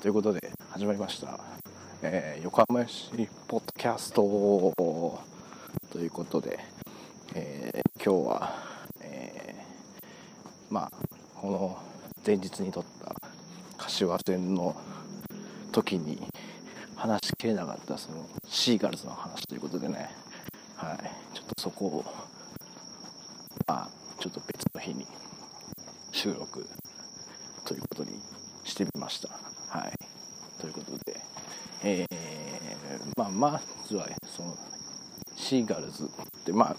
[0.00, 1.40] ということで始まりました、
[2.02, 3.10] えー横浜市
[3.48, 4.22] ポッドキャスト。
[5.90, 6.60] ということで、
[7.34, 8.54] えー今日は、
[9.02, 10.92] えーまあ
[11.34, 11.78] この
[12.24, 13.16] 前日に撮った
[13.76, 14.76] 柏戦の
[15.72, 16.22] 時に
[16.94, 20.10] 話しきれなかったそのシーガルズの話ということでね、
[20.76, 22.04] はい、ちょっとそこを
[23.66, 23.88] まあ
[24.20, 25.08] ちょっと別の日に
[26.12, 26.64] 収録
[27.64, 28.10] ということに
[28.64, 29.30] してみました。
[29.68, 29.92] はい。
[30.58, 31.20] ということで、
[31.82, 34.56] えー、まあ、まずは、その、
[35.36, 36.76] シーガルズって、まあ、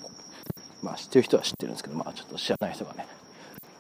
[0.82, 3.08] まあ、知ってる人は知ってるんですけど、まあ、ちょっと知らない人がね、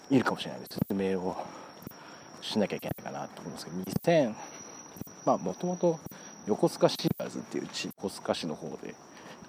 [0.09, 1.35] いるかもしれないので、説明を
[2.41, 4.33] しなきゃいけないかなと思いますけど、2000、
[5.25, 5.99] まあ、もともと
[6.47, 8.95] 横須賀シーガルズっていう地、横須賀市の方で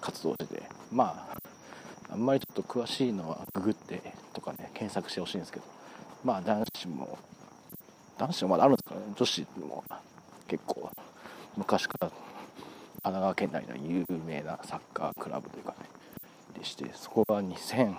[0.01, 5.65] 活動してて、まあ、あんまりちょっと詳しいのはググってとかね、検索してほしいんですけど、
[6.23, 7.17] まあ男子も、
[8.17, 9.83] 男子もまだあるんですかね、女子も
[10.47, 10.91] 結構
[11.57, 15.89] 昔から神奈川県内の有名なサッカークラブというかね、
[16.57, 17.95] でして、そこが2000、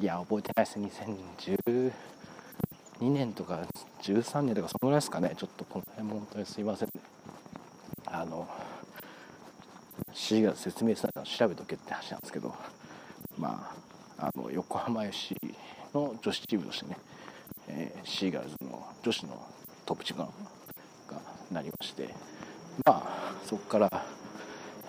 [0.00, 1.92] いや、覚えてないです、2012
[3.00, 3.66] 年とか
[4.02, 7.00] 13年とか、そのぐらいですかね、ちょっとこの辺も本当にすいませんね。
[8.06, 8.48] あの、
[10.12, 12.54] C が説明されたの調べとけって話なんですけど、
[13.38, 13.72] ま
[14.18, 15.36] あ、あの横浜 FC
[15.94, 16.96] の女子チームとしてね、
[17.68, 19.40] えーシーガルズの女子の
[19.86, 20.30] トップチームが
[21.52, 22.14] なりまして、
[22.86, 24.06] まあ、そこから、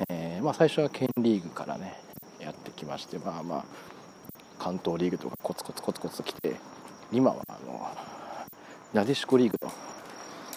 [0.09, 1.95] えーまあ、最初は県リーグからね、
[2.39, 3.65] やってきまして、まあまあ、
[4.59, 6.55] 関東リーグとかコツコツコツコツと来て、
[7.11, 7.91] 今はあの
[8.93, 9.71] なでしこリーグの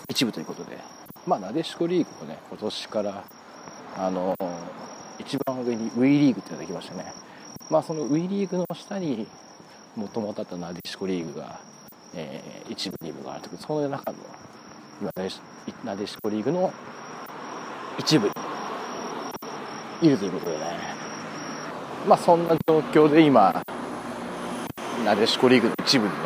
[0.08, 0.78] 一部ということで、
[1.27, 3.25] まあ、なでしこリーグもね、今年から、
[3.97, 4.34] あの
[5.19, 7.12] 一番上に WE リーグっていうのができましたね。
[7.70, 9.27] まあ、その WE リーグの下に
[9.97, 11.60] もともとあったなでしこリーグが、
[12.14, 14.19] えー一部リーグがあるとその中の
[15.00, 15.10] 今
[15.84, 16.72] なでしこリーグの
[17.98, 20.64] 一部にいるということでね。
[22.06, 23.62] まあそんな状況で今
[25.04, 26.19] なでしこリーグの一部にね、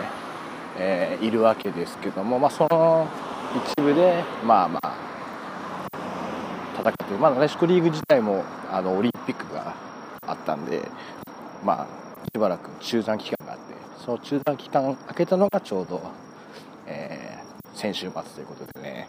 [0.79, 3.09] えーいるわけですけども、まあ、その
[3.55, 4.97] 一部でまあまあ
[6.79, 9.75] 戦ってまあなでしこリーグ自体もあのオリンピックが
[10.27, 10.83] あったんで
[11.65, 11.87] まあ
[12.33, 13.75] しばらく中断期間があって
[14.05, 16.03] その中断期間明けたのがちょうど、
[16.87, 17.37] えー
[17.77, 19.07] 先週末ということでね。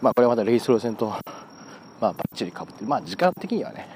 [0.00, 1.12] まあこれはまたレイソル戦と
[2.04, 3.88] まあバッチリかぶってまあ時間的にはね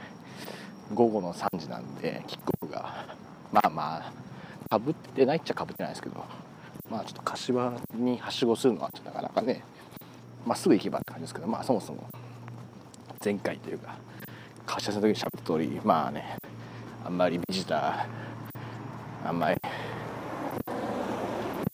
[0.95, 3.05] 午後の3時なんでキックオフが
[3.53, 6.25] まあまあかぶってないっちゃかぶってないですけど
[6.91, 9.63] まあちょっと柏にはしごするのはちょっとなかなかね
[10.47, 12.09] まあすぐ行けばって感じですけどまあそもそも
[13.23, 13.95] 前回というか
[14.65, 16.39] 柏戦の時にしゃべった通りまあね
[17.05, 19.61] あんまりビジターあんまり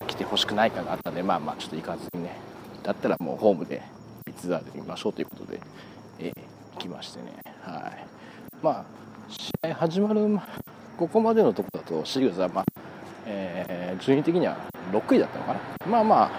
[0.09, 2.37] 来てほしくない感があったんでまあまあちょっと行かずにね。
[2.83, 3.83] だったらもうホームで
[4.27, 5.54] ビッツアーで見ましょうということで、
[6.85, 7.33] きましてね。
[7.63, 8.07] はい。
[8.63, 8.85] まあ
[9.29, 10.39] 試合始まる
[10.99, 12.65] ここまでのとこだとシリーズはまあ、
[13.27, 14.57] えー順位的には
[14.93, 15.61] 6位だったのかな。
[15.87, 16.31] まあま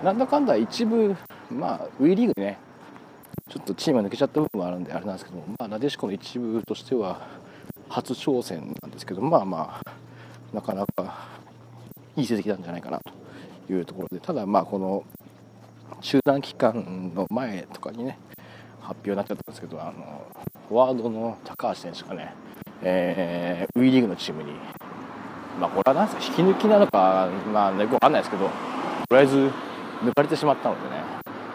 [0.00, 1.16] あなんだかんだ一部
[1.50, 2.58] まあ WE リーグでね
[3.48, 7.26] ちょっとチームが抜けちゃった部分もあるんであれなんですけども、まあ、なでしこの一部としては
[7.88, 9.90] 初挑戦なんですけどまあまあ
[10.54, 11.28] なかなか
[12.14, 13.00] いい成績なんじゃないかな
[13.66, 15.02] というところでただまあこの
[16.02, 18.18] 中断期間の前とかにね
[18.88, 20.26] 発表になっちゃったんですけどあの
[20.68, 22.34] フォワードの高橋選手がね、
[22.82, 24.52] えー、WE リーグのチームに
[25.60, 26.36] まあこれはなんですか？
[26.42, 29.36] 引き抜きなのかまあねよくわかんないですけどとりあえず
[30.02, 31.02] 抜かれてしまったのでね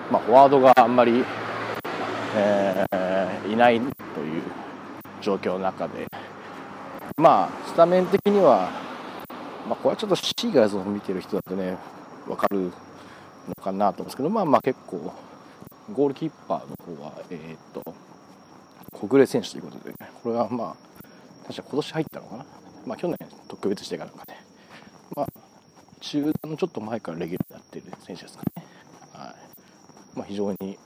[0.10, 1.26] まあフォワードがあんまり
[2.36, 2.94] えー
[3.52, 3.86] いないと
[4.22, 4.42] いう
[5.22, 6.08] 状況の中で、
[7.18, 8.72] まあ、スタメン的には、
[9.68, 11.78] まあ、これはちょっとシーガーズを見てる人だとね、
[12.26, 12.72] 分かる
[13.48, 15.14] のかなと思うんですけど、まあまあ結構、
[15.92, 17.94] ゴールキーパーの方は、えーっと、
[18.94, 22.46] 小暮選手ということで、これはまあ、確か今年入ったのかな、
[22.86, 23.18] まあ去年
[23.48, 24.34] 特別してかなんかで、
[25.16, 25.28] まあ、
[26.00, 28.66] 中断のちょっと前からレギュラーになっている選手ですかね。
[29.14, 29.36] は
[30.16, 30.18] い。
[30.18, 30.78] まあ、非常に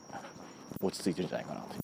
[0.81, 1.77] 落ち着いてるんじゃないかなとい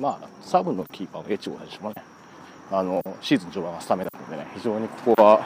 [0.00, 1.96] まあサブのキーパーのエチゴ選手もね。
[2.70, 5.40] あのシーズン序盤はスタメンだったのでね非常にここは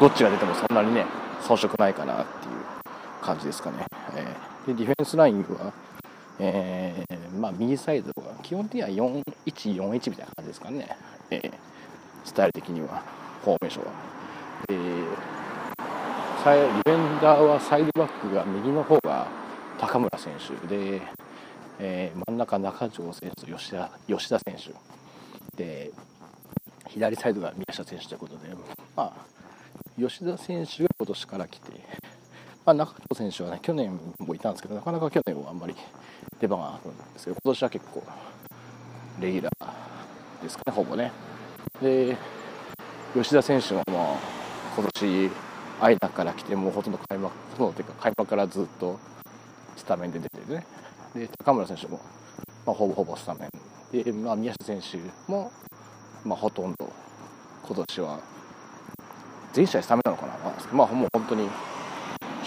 [0.00, 1.04] どっちが出てもそんなにね
[1.42, 2.54] 遜色ないかなっていう
[3.20, 3.84] 感じですかね、
[4.16, 5.72] えーでディフェンスラインは、
[6.38, 8.88] えーまあ、右サイドが基本的には
[9.46, 10.96] 4141みたいな感じですかね、
[11.30, 11.52] えー
[12.24, 13.02] スタイル的には
[13.42, 13.92] フォーメーションは。
[14.68, 14.74] で
[16.44, 19.28] サイディフェンダーはサイドバックが右の方が
[19.78, 20.66] 高村選手。
[20.66, 21.00] で、
[21.78, 24.74] えー真ん中中条選手と吉田吉田選手。
[25.56, 25.92] で
[26.88, 28.54] 左サイドが宮下選手ということで、
[28.94, 29.12] まあ、
[29.98, 31.72] 吉田選手が今年から来て、
[32.68, 35.74] まあ、中藤選手はね去年もいたんですけどなかなか去年はあんまり
[36.38, 38.02] 出番がなかったんですけど今年は結構
[39.20, 41.10] レギュラーですかねほぼね。
[41.80, 42.14] で
[43.14, 44.16] 吉田選手もまあ
[44.76, 45.30] 今年
[45.80, 48.98] 間から来てもうほとんど開幕ほとんどというか開幕からずっと
[49.74, 50.66] スタメンで出てるね。
[51.14, 51.98] で高村選手も、
[52.66, 53.48] まあ、ほぼほぼスタメ
[53.94, 54.98] ンで、まあ、宮下選手
[55.32, 55.50] も、
[56.22, 56.92] まあ、ほとんど
[57.66, 58.20] 今年は
[59.54, 60.34] 全試合スタメンなのかな
[60.70, 61.48] まあもう本当に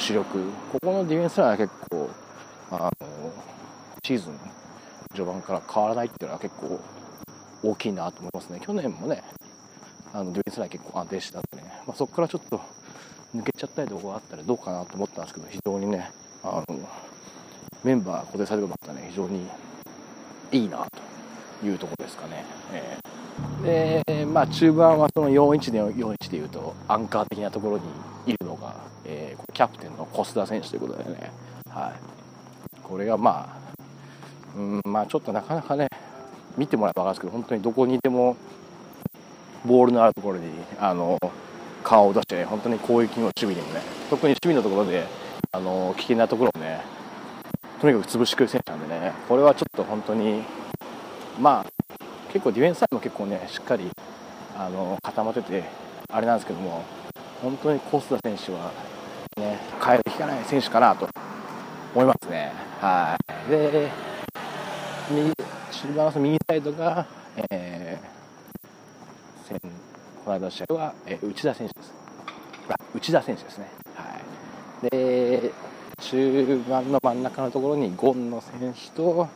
[0.02, 0.26] 主力。
[0.72, 2.10] ここのディフェンスラインは結構
[2.72, 3.32] あの
[4.04, 4.40] シーズン
[5.14, 6.80] 序盤から変わらないっていうのは結構
[7.64, 8.60] 大きいなと思いますね。
[8.62, 9.24] 去年もね
[10.12, 12.60] あのディフェンスライン結構安定してたんでね、まあ、そこからちょっと
[13.36, 16.10] 抜けちゃったりとかがあったらどうかなと思ったんですけど非常にね
[16.44, 16.80] あの
[17.84, 19.06] メンバー固定されるのったね。
[19.10, 19.48] 非常に
[20.52, 20.88] いいな
[21.62, 22.44] というところですかね、
[23.64, 27.84] えー、でまあ中盤はその41で41でいうとアンカー的なところに
[28.26, 28.41] いる、
[29.12, 31.32] えー、キャプテンの小須田選手ということでね、
[31.70, 33.58] はい、これがま
[34.56, 35.88] あうんまあちょっとなかなかね
[36.58, 38.38] 見てもらえば分かるんですけど本当にどこにでも
[39.66, 40.50] ボールのあるところに
[40.80, 41.20] あの
[41.84, 45.06] 顔を出してね本当に攻撃にも守備にもね特に守備のところで
[45.52, 46.82] あの危険なところをね
[47.82, 50.44] とにかく潰してくる選手なんでねこれはちょっと本当に
[51.40, 52.00] まあ
[52.32, 53.90] 結構ディフェンスサイドも結構ねしっかり
[54.56, 55.64] あの固まってて
[56.10, 56.84] あれなんですけども
[57.42, 58.72] 本当にコスタ選手は
[59.84, 61.10] 変える引かない選手かなと
[61.94, 63.18] 思いますねは
[63.48, 63.90] いで
[65.10, 65.34] 右
[65.72, 67.06] シルバーの右サイドが、
[67.50, 69.68] えー、こ
[70.28, 71.94] の間の試合は、えー、内田選手です。
[72.94, 73.68] 内田選手ですね。
[73.96, 74.20] は
[74.84, 75.52] い、で
[76.00, 79.28] 中盤の真ん中のところにゴンの選手と、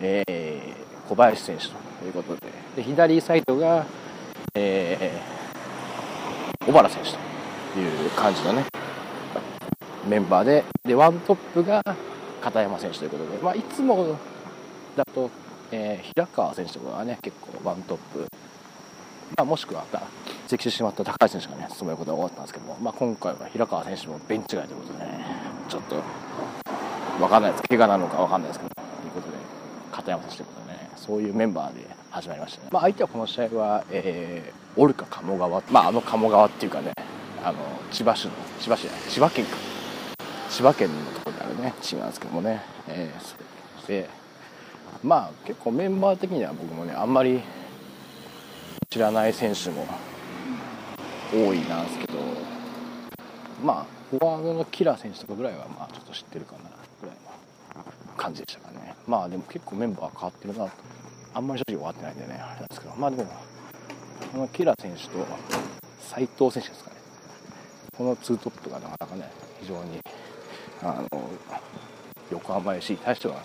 [0.00, 1.72] えー、小林選手と
[2.06, 3.86] いうことでで左サイドが、
[4.54, 7.16] えー、小原選手と
[7.78, 8.71] いう感じのね
[10.08, 10.64] メンバーで。
[10.84, 11.82] でワントップが
[12.40, 14.18] 片山選手ということで、まあ、いつも
[14.96, 15.30] だと、
[15.70, 18.18] えー、平川選手とかはね結構ワントップ、
[19.36, 19.84] まあ、もしくは
[20.46, 25.24] 移籍してしまった高橋選手がね務めることが多かったんですけども、まあ、今回は平川選手もベンチ外ということでね
[25.68, 26.02] ちょっと
[27.18, 27.62] 分かんないです。
[27.68, 28.74] 怪我なのか分かんないですけど。
[28.74, 29.36] ということで
[29.92, 36.92] 片山選手ということでねそういうメンバーで始まりましたね、まあ、相手はこの試合は、えー、オルカ鴨川、まあ、あの鴨川っていうかね
[37.44, 37.58] あの
[37.90, 39.71] 千葉市の千葉市じゃない千葉県か。
[40.52, 43.20] 千葉県のところにあるねチームなんですけどもね、えー、
[43.78, 44.06] そして
[45.02, 47.40] まあ結構メンバー的には僕もねあんまり
[48.90, 49.86] 知らない選手も
[51.32, 52.18] 多いなんですけど
[53.64, 56.58] まあフォワードのキラー選手とかぐらいはまあちょっと知ってるかな
[57.00, 58.94] ぐらいの感じでしたかね。
[59.06, 60.70] まあでも結構メンバー変わってるなと。
[61.32, 62.94] あんまり正直終わってないんでねあれなんですけど。
[62.96, 63.30] まあでも
[64.32, 65.26] このキラー選手と
[65.98, 66.96] 斉藤選手ですかね。
[67.96, 69.30] このツートップがなかなかね
[69.62, 69.98] 非常に
[70.82, 71.30] あの
[72.30, 73.42] 横浜 FC に対しては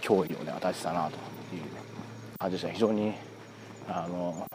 [0.00, 1.16] 脅威をね与えてたなと
[1.54, 1.62] いう
[2.38, 3.12] 感じでした非常に
[3.88, 4.46] あの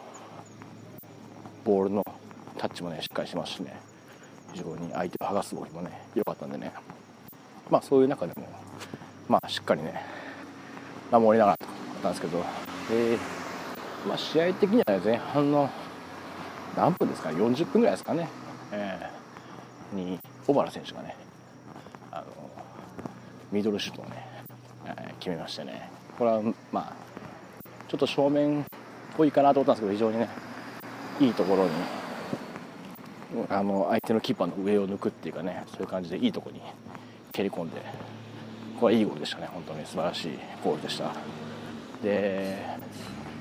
[1.64, 2.02] ボールの
[2.58, 3.92] タッチもねしっかりしますしね。
[4.52, 6.72] 非常に相手を剥がす動きもね良かったんでね。
[7.70, 8.46] まあそういう中でも
[9.28, 10.04] まあしっかりね
[11.10, 12.38] 守りながらだったんですけど。
[12.90, 13.16] で、
[14.06, 15.70] まあ、試合的には、ね、前半の
[16.76, 18.28] 何分ですかね40分ぐらいですかね、
[18.72, 21.16] えー、に小原選手がね
[23.52, 24.26] ミドルシュートをね
[25.20, 25.88] 決めましてね。
[26.18, 26.42] これは
[26.72, 26.92] まあ
[27.88, 28.64] ちょっと正面っ
[29.16, 30.28] ぽいかなと思ったんですけど非常にね
[31.20, 31.70] いいところに
[33.48, 36.62] あの相手のキーパーの上を抜くっていうかねそういう感じでいいところに
[37.32, 37.80] 蹴り込んで
[38.80, 39.48] これはいいゴールでしたね。
[39.52, 41.12] 本当に素晴らしいゴールでした。
[42.02, 42.58] で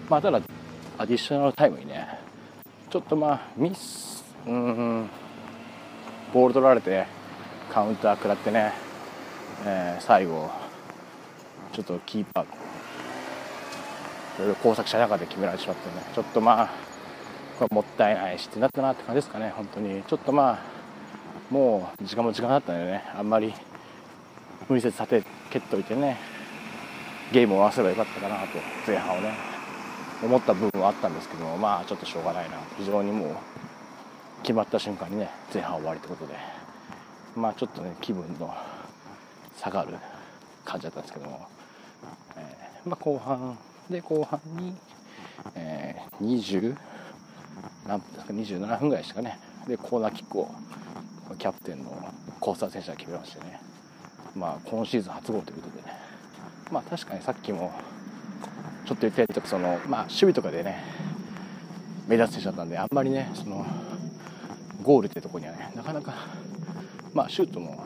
[0.10, 0.42] まあただ
[0.98, 2.20] アディショナルタイムにね
[2.90, 5.10] ちょっとまあミスうん
[6.34, 7.06] ボール取られて
[7.72, 8.74] カウンター食らってね、
[9.66, 10.50] えー、最後
[11.74, 12.48] ちょっとキーパーい
[14.40, 16.04] ろいろ工作した中で決められてしまってね。
[16.14, 16.70] ちょっとまあ
[17.60, 20.02] これもったいないしってなったなって感じですかね本当に。
[20.04, 23.54] ちょっとまあもう時間も時間だったんでねあんまり
[24.68, 26.18] 無理せず立て蹴っといてね
[27.32, 29.34] ゲームを終わせればよかったかなと前半をね
[30.24, 33.36] 思った部分はあったんですけどもまあちょっとしょうがないな非常にもう
[34.44, 36.40] 決まった瞬間にね前半終わりということで
[37.36, 38.54] まあちょっとね気分の
[39.58, 39.98] 下がる
[40.66, 41.48] 感じだったんですけども。
[42.36, 43.58] えー、まあ、後半
[43.90, 44.76] で後半に、
[45.56, 46.76] えー、20
[47.88, 49.40] 何分ですか27分ぐらいでしかね。
[49.68, 50.50] でコーナーキックを
[51.38, 53.60] キャプテンのコースター選手が決めましてね。
[54.36, 55.94] まあ今シーズン初ゴールということでね。
[56.72, 57.72] まあ確かにさっきも
[58.86, 60.84] ちょっと言ったようにそのまあ守備とかでね
[62.08, 63.66] 目立つ選手だったんであんまりねその
[64.82, 66.14] ゴールってところにはねなかなか
[67.14, 67.84] まあシュートも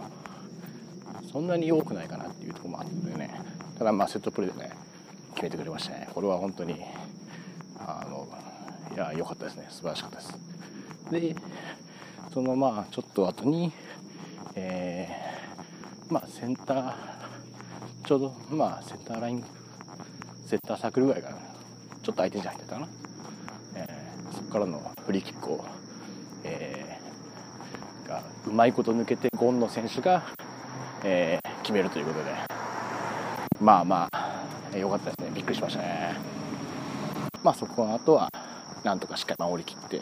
[1.36, 3.30] そんなに多くないかなっていうところもあったのでね。
[3.78, 4.72] ただまあセットプレーでね
[5.34, 6.08] 決めてくれましたね。
[6.14, 6.80] これは本当に
[7.78, 8.26] あの
[8.96, 9.68] いや良かったですね。
[9.70, 10.40] 素晴らしかったです。
[11.12, 11.36] で
[12.34, 13.74] そのまあちょっと後に
[14.56, 16.96] えー、まあセンター
[18.06, 19.44] ちょうどまあセンターライン
[20.46, 21.36] センターサークルぐらいかな。
[22.02, 22.88] ちょっと相手に入ってたかな、
[23.76, 25.66] えー、そこからのフリーキックを、
[26.46, 30.24] えー、がうまいこと抜けてゴンの選手が、
[31.08, 32.32] えー、決めるということで。
[33.62, 35.32] まあまあ良かったですね。
[35.36, 36.16] びっくりしましたね。
[37.44, 38.30] まあそこの後は
[38.84, 40.02] なんとかしっかり守りきって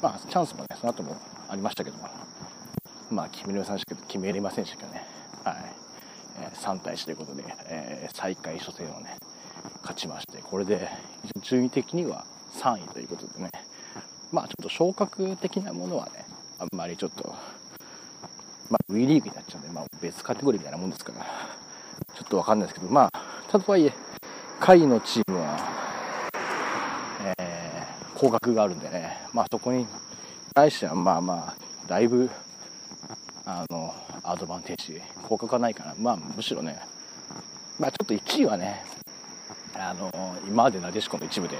[0.00, 1.16] まあチャンスもねその後も
[1.48, 2.08] ありましたけども。
[3.10, 5.04] まあ決めれません決めれませんでしたけどね。
[5.44, 5.56] はい、
[6.40, 9.16] えー、3対1ということで、えー、再開初戦をね
[9.82, 10.88] 勝ちましてこれで
[11.42, 12.24] 順位的には
[12.54, 13.50] 3位ということでね。
[14.30, 16.24] まあちょっと昇格的なものはね
[16.60, 17.34] あんまりちょっと
[18.72, 21.26] まあ WE リーグになっちゃうんで、まあ、別カテゴリーみたいなもんですから。
[22.14, 23.92] ちょっとわかんないですけどまあたとはいえ
[24.60, 25.58] 下位のチームは、
[27.38, 29.18] えー、降格があるんでね。
[29.32, 29.86] まあそこに
[30.54, 32.30] 対してはまあまあだいぶ
[33.44, 35.94] あのアドバンテージ降格はないかな。
[35.98, 36.78] まあむしろね
[37.78, 38.84] まあちょっと1位はね
[39.74, 40.10] あの
[40.46, 41.56] 今までなでしこの一部で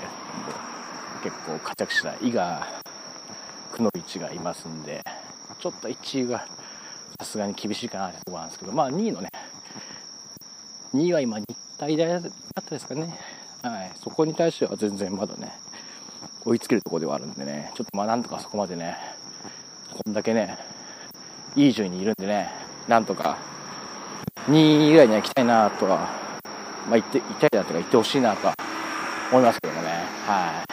[1.22, 2.66] 結構活躍した伊賀
[3.72, 5.02] 久野一がいますんで
[5.58, 6.46] ちょっと1位は
[7.18, 9.28] さすがに厳しいかなってところなんですけどまあ2位のね
[10.94, 11.46] 2位は今日
[11.78, 12.22] 体大だっ
[12.64, 13.18] たですかね
[13.62, 15.52] はいそこに対しては全然まだね
[16.44, 18.96] 追いつけるところではあるんでねちょっとまあなんとかそこまでね
[19.90, 20.58] こんだけね
[21.56, 22.50] いい順位にいるんでね
[22.88, 23.38] なんとか
[24.48, 26.22] 2位以外には行きたいなとは
[26.88, 28.54] まあ、行って、行ったりだとか行ってほしいなとは
[29.30, 29.88] 思いますけどもね。
[30.26, 30.72] はい。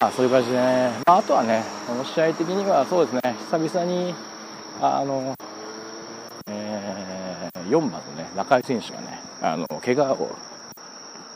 [0.00, 0.90] まあ、そういう感じでね。
[1.06, 4.14] まあ、あとはね、この試合的にはそうですね、久々に、
[4.80, 5.34] あの、
[6.48, 10.36] えー、4番のね、中井選手がね、あの、怪我を、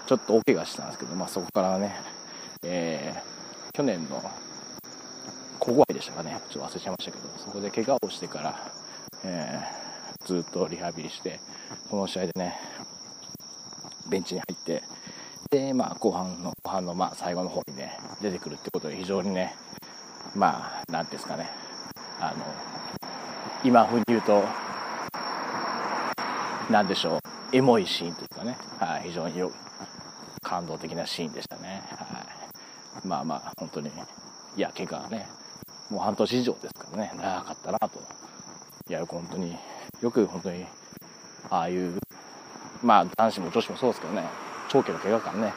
[0.06, 1.96] ちょっと大怪我したんですけど、まあ、そこからね、
[2.62, 4.22] えー、去年の、
[5.58, 8.72] 小声でしたかね、ちょっと忘れちゃいましたけど、そこで怪我をしてから、
[9.24, 11.40] えー、ずっとリハビリして、
[11.90, 12.58] この試合でね、
[14.10, 14.82] ベンチに入って、
[15.50, 19.54] で、まあ、後半の、後半の、まあ、最後の方にね、出てくるってことで非常にね、
[20.34, 21.48] まあ、なんですかね、
[22.20, 22.69] あの、
[23.64, 24.44] 今風に言うと、
[26.70, 29.50] なんでしょう、エモいシーンというかね、はい、非常によ
[30.42, 31.82] 感動的なシーンでしたね。
[31.90, 32.26] は
[33.04, 33.88] い、まあまあ、本当に、
[34.56, 35.26] いや、怪我はね、
[35.90, 38.00] もう半年以上ですからね、長かったなと。
[38.88, 39.56] いや、本当に、
[40.00, 40.64] よく本当に、
[41.50, 41.98] ああいう
[42.82, 44.24] まあ男子も女子もそうですけどね。
[44.68, 45.52] 長期の怪我からね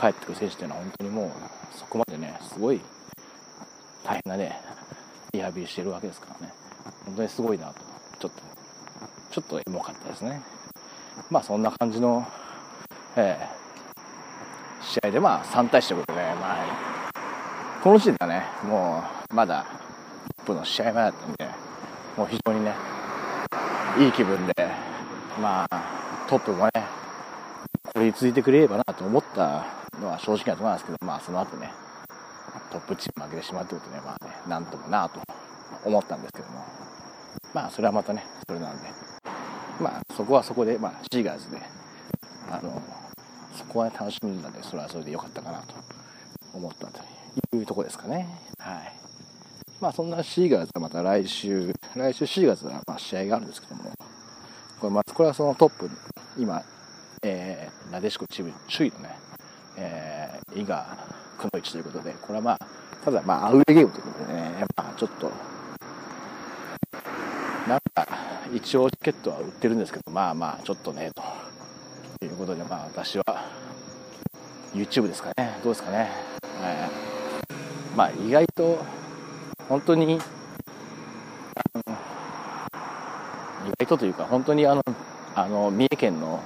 [0.00, 1.30] 帰ってくる選手っていうのは本当にもう
[1.70, 2.80] そこまでねすごい
[4.02, 4.58] 大変なね
[5.32, 6.55] リハビリしてるわけですからね。
[7.06, 7.74] 本当にすごいなと。
[8.18, 8.42] ちょっと
[9.30, 10.42] ちょっとエモかったですね。
[11.30, 12.26] まあそんな感じの、
[13.16, 17.12] えー、試合でまあ3対1ということで、まあ、
[17.82, 18.44] この時点ではね。
[18.64, 19.64] もうまだ
[20.36, 21.48] トップの試合前だったんで
[22.16, 22.74] もう非常にね
[23.98, 24.52] いい気分で
[25.40, 25.96] まあ
[26.28, 26.70] トップもね、
[27.84, 29.64] これに続いてくれればなと思った
[30.00, 31.70] のは正直なところなんですけど、まあその後ね、
[32.72, 35.20] トップチーム負けてしまうってことね、まあね、なんともなと
[35.84, 36.64] 思ったんですけども、
[37.56, 38.88] まあそれはまたね、それなんで、
[39.80, 41.56] まあそこはそこで、まあシーガーズで、
[42.50, 42.82] あの、
[43.54, 45.74] そこは、楽しみなんで、それはそれで良かったかなと
[46.52, 47.02] 思ったと
[47.56, 48.28] いうとこですかね。
[48.58, 48.92] はい。
[49.80, 53.84] まあそんなシーガーズはまた来週、来週シーガーズはまあ試合があるんですけども、
[54.78, 55.88] これまこれはそのトップ
[56.36, 56.62] 今、
[57.22, 59.16] えー、なでしこチーム首位のね、
[59.78, 60.86] えー、伊賀
[61.38, 62.58] くのいちということで、これはまあ、
[63.02, 65.55] ただまあ、アウェーゲームということでね、まあ、ちょっと、
[67.66, 68.06] なんか、
[68.54, 71.22] 一応チケットは売ってるんですけど、まあまあ、ちょっとね、と。
[72.24, 73.24] いうことで、まあ、私は、
[74.72, 76.08] YouTube ですかね、どうですかね。
[76.62, 78.84] えー、まあ、意外と、
[79.68, 80.20] 本当に、意
[83.78, 84.82] 外とというか、本当にあの、
[85.34, 86.40] あの、三重県の、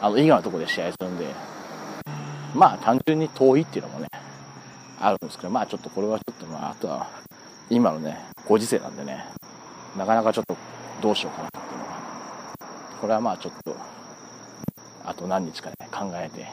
[0.00, 1.26] あの、伊賀のとこで試合するんで、
[2.54, 4.08] まあ、単純に遠いっていうのもね、
[5.00, 7.08] あるんですけど、まあ、ちょっとこれはちょっと、まあ、あとは、
[7.70, 9.24] 今のね、ご時世なんでね、
[9.96, 10.56] なかなかちょっと、
[11.02, 11.90] どうしようかなっていうのは、
[13.00, 13.76] これはまあ、ちょっと、
[15.04, 16.46] あと何日かね、考えて、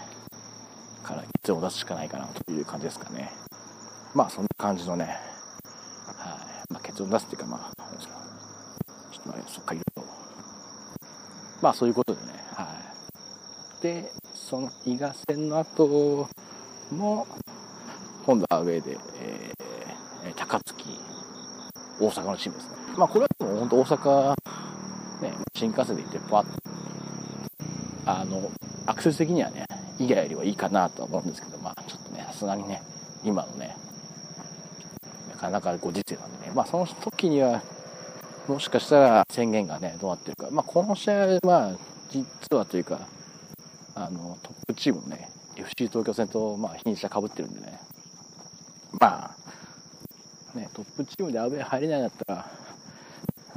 [1.03, 3.31] から結論を出すしかないかなという感じですかね。
[4.13, 5.05] まあ、そんな感じのね、
[6.05, 6.37] は
[6.69, 8.27] い、まあ、結論出すっていうか、まあ、ちょっと
[9.27, 10.03] まあ、そっか言うと、
[11.61, 12.67] まあそういうことでね、は
[13.79, 13.83] い。
[13.83, 16.29] で、その伊賀戦の後
[16.91, 17.27] も、
[18.25, 20.85] 今度は上で、えー、高槻、
[21.99, 22.76] 大阪のチームですね。
[22.97, 24.35] まあこれはもう本当大阪、
[25.21, 26.45] ね、新幹線で行ってパッ
[28.07, 28.49] あの
[28.85, 29.65] アクセス的にはね
[29.99, 32.81] 以外よりはいいかなとは思うんですけどまあちょっとねさすがにね
[33.23, 33.75] 今のね
[35.29, 37.61] なかなかご時世なんでねまあその時には
[38.47, 40.47] もしかしたら宣言がねどうなってるか。
[40.51, 41.75] まあこの試合はまあ
[42.09, 43.01] 実はというか
[43.93, 47.79] あのトップチームのね FC 東京戦とまあ日にちかぶってるんでね。
[49.01, 49.35] ま
[50.55, 52.45] あねトップチームでアウェー入れないんだったら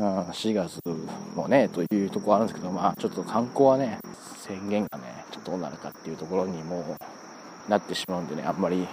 [0.01, 0.81] うん、4月
[1.37, 3.99] もねというところあるんですけどまあちょっと観光はね
[4.39, 6.97] 宣言がねちょっとどうなるかっていうところにも
[7.69, 8.89] なってしまうんでねあんまり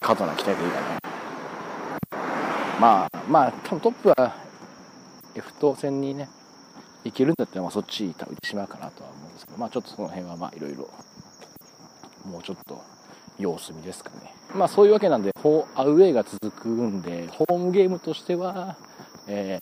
[0.00, 1.00] 過度な期待でいいかな
[2.80, 4.36] まあまあ多分トップは
[5.34, 6.28] F 等戦にね
[7.02, 10.88] 行けるんだったらまあそっち多分行ってしまうかなとは思うんですけどまあちょっとその辺はまあいろいろ
[12.24, 12.80] もうちょっと
[13.36, 14.32] 様子見ですかね。
[14.54, 18.76] まあそういうわけなんでアウェーが続くんでホームゲームとしては
[19.28, 19.58] え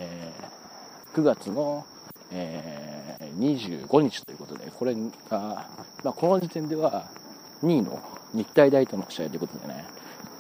[1.12, 1.84] ー、9月の、
[2.32, 5.68] えー、25日ということで、これが、
[6.02, 7.06] まあ、この時点では
[7.62, 8.00] 2位の
[8.32, 9.84] 日体大との試合ということでね、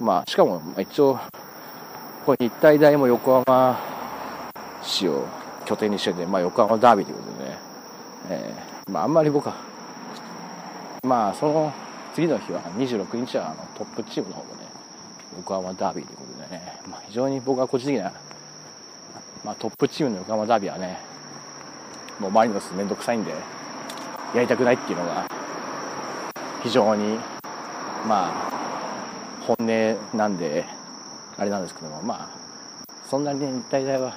[0.00, 1.18] まあ、しかも、まあ、一応、
[2.24, 3.78] これ日体大も横浜
[4.82, 5.26] 市を
[5.64, 7.58] 拠点にしてて、まあ、横浜ダービーということでね、
[8.30, 9.56] えー、まあ、あんまり僕は、
[11.04, 11.72] まあ、その
[12.14, 14.66] 次の日は26日はあのトップチームの方もね、
[15.36, 18.12] 横浜ダービーということでね、まあ、非常に僕は個人的には
[19.44, 20.98] まあ、トップチームの横浜ダービーはね
[22.18, 23.32] もうマリノスめんどくさいんで
[24.34, 25.26] やりたくないっていうのが
[26.62, 27.16] 非常に
[28.06, 28.50] まあ
[29.46, 30.64] 本音なんで
[31.38, 32.30] あれなんですけどもまあ
[33.08, 34.14] そんなにね日体大は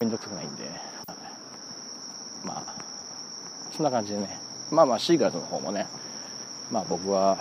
[0.00, 0.64] めんどくさくないんで、
[2.42, 2.74] まあ
[3.70, 4.38] そんな感じでね
[4.70, 5.86] まあまあシーガルズの方もね
[6.70, 7.36] まあ僕は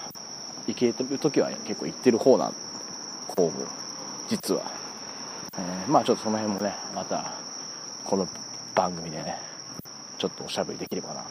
[0.67, 2.57] 行ける時は結構行ってる方なんで
[3.37, 3.67] ホーム
[4.27, 4.78] 実は。
[5.59, 7.33] えー、まあちょっとその辺もね、また、
[8.05, 8.27] この
[8.73, 9.37] 番組でね、
[10.17, 11.25] ちょっとおしゃべりできればな、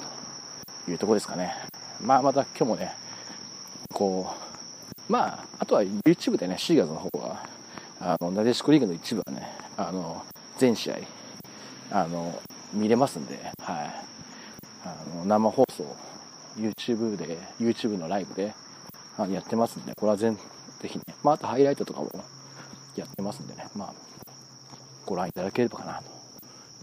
[0.84, 1.54] というとこですかね。
[2.00, 2.92] まあまた今日もね、
[3.94, 4.30] こ
[5.08, 7.46] う、まあ、あとは YouTube でね、シーガーズの方は、
[8.00, 10.22] あの、なでしこリーグの一部はね、あの、
[10.58, 10.96] 全試合、
[11.90, 12.38] あの、
[12.74, 13.94] 見れますんで、はい。
[14.84, 15.96] あの、生放送、
[16.58, 18.54] YouTube で、YouTube のライブで、
[19.30, 20.40] やってますんで、これは全、ぜ
[20.82, 22.10] ひね、まあ、あとハイライトとかも
[22.94, 24.07] やってますんでね、まあ、
[25.08, 26.02] ご覧いただければかな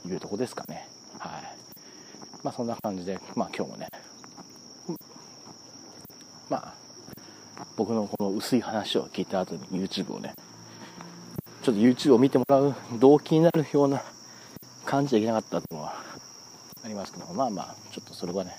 [0.02, 0.88] というとこですかね。
[1.20, 1.44] はい。
[2.42, 3.88] まあそんな感じで、まあ今日もね、
[6.50, 6.74] まあ、
[7.78, 10.34] 僕のこの薄い話を聞いた後に YouTube をね、
[11.62, 14.02] ちょっと YouTube を見てもらう動機になるような
[14.86, 15.94] 感じでいけなかったっていうのは
[16.84, 18.56] ありますけどまあまあ、ちょっとそれはね、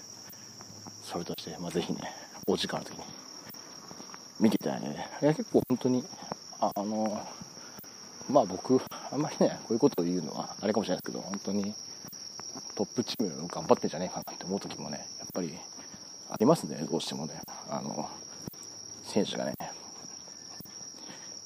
[1.02, 2.02] それとして、まあぜひね、
[2.46, 3.04] お時間の時に
[4.38, 6.04] 見ていただいてね、いや結構本当に、
[6.60, 7.20] あの、
[8.30, 8.80] まあ僕、
[9.12, 11.74] あんまりね、こういうことを言うのはあれかもしれないですけど、本当に
[12.74, 15.54] トップチーム頑張ってんじゃねえかなって思う時もね、やっぱり
[16.30, 17.40] ありますね、どうしてもね。
[17.70, 18.08] あの、
[19.04, 19.54] 選手がね、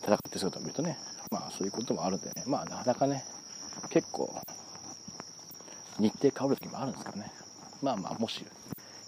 [0.03, 0.99] 戦ってる姿を見るとね、
[1.31, 3.25] まあそういうこともあるんでね、まあなかなかね、
[3.91, 4.35] 結構、
[5.99, 7.31] 日程変わる時もあるんですけどね。
[7.83, 8.45] まあまあ、もし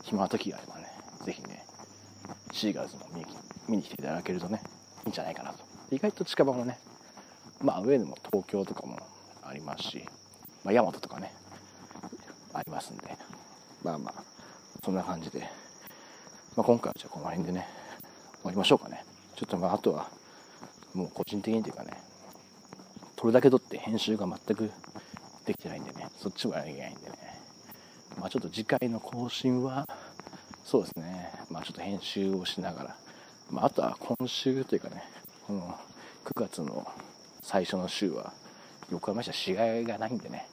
[0.02, 0.86] 暇な時があればね、
[1.24, 1.64] ぜひね、
[2.52, 3.26] シーガーズも見に
[3.68, 4.62] 見に来ていただけるとね、
[5.04, 5.64] いいんじゃないかなと。
[5.90, 6.78] 意外と近場もね、
[7.62, 8.98] まあ上でも東京とかも
[9.42, 10.04] ありますし、
[10.64, 11.32] まあ、大和とかね
[12.52, 13.16] ありますんで
[13.82, 14.24] まあまあ
[14.84, 15.40] そんな感じで、
[16.56, 17.66] まあ、今回はじゃあこの辺でね
[18.42, 19.04] 終わりましょうかね。
[19.36, 20.08] ちょっとまああとは
[20.94, 21.92] もう個人的にというかね
[23.16, 24.70] 撮るだけ撮って編集が全く
[25.46, 27.16] できてないんでねそっちもやらなきゃいけないんでね。
[28.18, 29.86] まあちょっと次回の更新は
[30.64, 31.32] そうですね。
[31.50, 32.96] まあちょっと編集をしながら、
[33.50, 35.04] まあ、あとは今週というかね
[35.46, 35.78] この
[36.24, 36.86] 9月の
[37.42, 38.32] 最初の週は
[38.90, 40.46] 横浜市は試合がないんでね。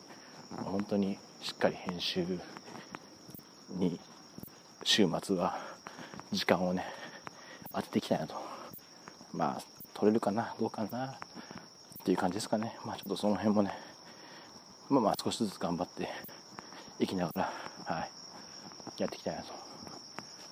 [0.65, 2.25] 本当にしっかり編集
[3.69, 3.99] に
[4.83, 5.59] 週末は
[6.31, 6.83] 時間をね
[7.71, 8.35] 当てていきたいなと。
[9.31, 9.61] まあ
[9.93, 11.15] 取れるかなどうかなっ
[12.03, 12.75] ていう感じですかね。
[12.83, 13.71] まあちょっとその辺もね
[14.89, 16.09] まあまあ少しずつ頑張って
[16.99, 17.53] いきながら
[17.85, 18.09] はい
[19.01, 19.53] やっていきたいなと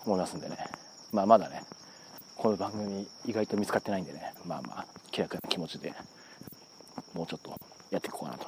[0.06, 0.58] 思いますんでね。
[1.12, 1.64] まあまだね
[2.36, 4.34] この番組意外と見つかってないんでね。
[4.46, 5.94] まあまあ気楽な気持ちで
[7.18, 7.50] もうちょっと
[7.90, 8.46] やっていこうかなと。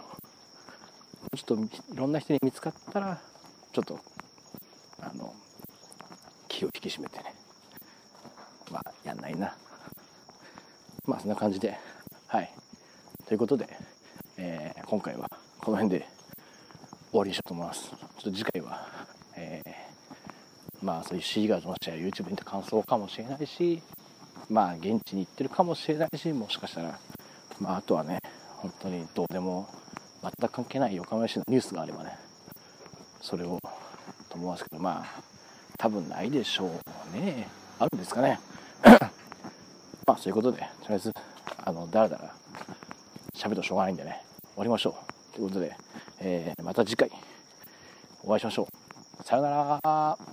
[1.35, 3.19] ちょっといろんな人に見つかったら
[3.73, 3.99] ちょっと
[5.01, 5.33] あの
[6.47, 7.33] 気を引き締めてね。
[8.71, 9.55] まあやんないな。
[11.05, 11.75] まあそんな感じで。
[12.27, 12.53] はい。
[13.25, 13.67] ということで、
[14.37, 15.27] えー、今回は
[15.59, 16.07] この辺で
[17.09, 17.89] 終わりにしようと思います。
[17.89, 18.87] ちょっと次回は、
[19.35, 23.81] えー、まあそういうシーガーズの試合 YouTube に見た感想かもしれないし
[24.47, 26.99] まあ現地に行ってるかもしれないしもしかしたら
[27.59, 28.18] まああとはね
[28.61, 29.67] 本当にどうでも
[30.21, 32.17] 全く関係ない横浜市のニュースがあればね
[33.21, 33.59] それを
[34.29, 35.21] と思いますけどまあ
[35.77, 37.47] 多分ないでしょうね。
[37.79, 38.37] あるんですかね。
[40.05, 41.13] まあそういうことでとりあえず
[41.63, 42.33] あのだらだら
[43.33, 45.33] 喋るとしょうがないんでね終わりましょう。
[45.33, 45.75] ということで、
[46.19, 47.09] えー、また次回
[48.23, 48.67] お会いしましょ
[49.19, 49.23] う。
[49.23, 50.28] さようなら。